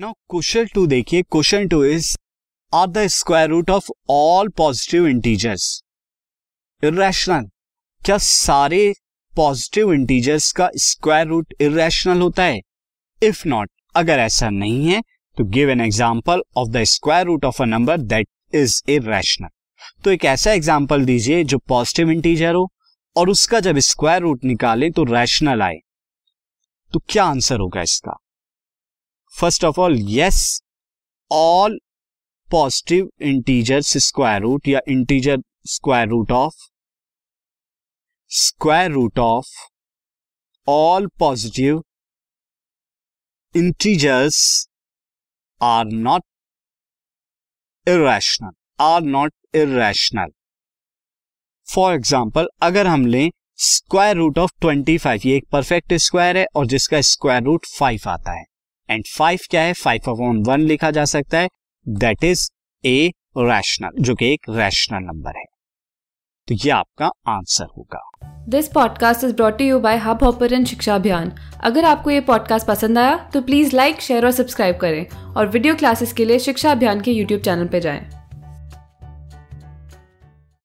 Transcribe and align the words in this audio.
Now 0.00 0.12
question 0.30 0.66
two 0.74 0.86
देखिए 0.86 1.22
question 1.22 1.66
two 1.68 1.82
is 1.84 2.06
are 2.72 2.86
the 2.88 3.06
square 3.06 3.48
root 3.48 3.70
of 3.70 3.90
all 4.10 4.48
positive 4.48 5.06
integers 5.06 5.64
irrational 6.82 7.48
क्या 8.02 8.16
सारे 8.18 8.78
positive 9.34 9.92
integers 9.92 10.50
का 10.52 10.68
square 10.76 11.26
root 11.26 11.52
irrational 11.60 12.20
होता 12.20 12.42
है? 12.42 12.60
If 13.22 13.42
not 13.48 13.70
अगर 13.96 14.18
ऐसा 14.18 14.48
नहीं 14.50 14.86
है 14.86 15.02
तो 15.36 15.44
give 15.56 15.70
an 15.70 15.80
example 15.80 16.42
of 16.56 16.68
the 16.68 16.84
square 16.84 17.26
root 17.26 17.44
of 17.44 17.62
a 17.62 17.66
number 17.66 17.98
that 17.98 18.28
is 18.54 18.80
irrational 18.88 19.48
तो 20.04 20.10
एक 20.10 20.24
ऐसा 20.24 20.52
एग्ज़ाम्पल 20.52 21.04
दीजिए 21.04 21.44
जो 21.44 21.58
पॉजिटिव 21.68 22.10
इंटीजर 22.10 22.54
हो, 22.54 22.66
और 23.16 23.30
उसका 23.30 23.60
जब 23.60 23.78
स्क्वायर 23.90 24.22
रूट 24.22 24.44
निकाले 24.44 24.90
तो 24.90 25.04
रैशनल 25.04 25.62
आए। 25.62 25.78
तो 26.92 27.02
क्या 27.08 27.24
आंसर 27.26 27.60
होगा 27.60 27.82
इसका? 27.82 28.18
First 29.40 29.64
of 29.64 29.80
all 29.80 29.96
yes 30.10 30.40
all 31.30 31.78
positive 32.48 33.10
integers 33.22 33.96
square 34.06 34.40
root 34.42 34.68
या 34.68 34.80
integer 34.88 35.38
square 35.66 36.08
root 36.08 36.32
of 36.32 36.56
square 38.30 38.90
root 38.92 39.18
of 39.18 39.48
all 40.68 41.06
positive 41.18 41.82
integers 43.54 44.40
are 45.60 45.86
not 45.86 46.22
irrational 47.86 48.52
are 48.80 49.00
not 49.02 49.32
irrational 49.54 50.30
for 51.68 51.94
example 51.94 52.48
अगर 52.62 52.86
हम 52.86 53.06
लें 53.06 53.30
square 53.62 54.16
root 54.16 54.38
of 54.38 54.52
twenty 54.60 54.98
five 54.98 55.20
ये 55.24 55.36
एक 55.36 55.48
perfect 55.52 55.94
square 56.02 56.36
है 56.36 56.46
और 56.56 56.66
जिसका 56.66 57.00
square 57.00 57.42
root 57.42 57.66
five 57.78 58.08
आता 58.10 58.32
है। 58.32 58.44
एंड 58.90 59.04
फाइव 59.06 59.38
क्या 59.50 59.62
है? 59.62 59.72
फाइव 59.72 60.00
अपॉन 60.08 60.42
वन 60.42 60.60
लिखा 60.60 60.90
जा 60.90 61.04
सकता 61.04 61.38
है। 61.38 61.48
दैट 61.88 62.24
इज़ 62.24 62.50
ए 62.84 63.12
रैशनल 63.38 64.02
जो 64.02 64.14
कि 64.14 64.32
एक 64.32 64.40
रैशनल 64.50 64.98
नंबर 64.98 65.38
है। 65.38 65.44
तो 66.48 66.54
ये 66.54 66.70
आपका 66.70 67.06
आंसर 67.28 67.64
होगा। 67.64 68.10
This 68.48 68.68
podcast 68.68 69.24
is 69.24 69.34
brought 69.34 69.60
you 69.60 69.78
by 69.78 69.96
Hubhopper 70.24 70.64
Shiksha 70.64 70.94
Abhiyan 70.94 71.32
अगर 71.64 71.84
आपको 71.84 72.10
ये 72.10 72.20
पॉडकास्ट 72.20 72.66
पसंद 72.66 72.98
आया 72.98 73.16
तो 73.16 73.42
प्लीज़ 73.42 73.76
लाइक 73.76 74.00
शेयर 74.00 74.24
और 74.24 74.32
सब्सक्राइब 74.32 74.76
करें। 74.76 75.06
और 75.34 75.48
वीडियो 75.48 75.74
क्लासेस 75.74 76.12
के 76.12 76.24
लिए 76.24 76.38
शिक्षा 76.38 76.72
अभियान 76.72 77.00
के 77.00 77.12
यूट्यूब 77.12 77.40
चैनल 77.40 77.66
पर 77.66 77.78
जाएँ। 77.78 78.19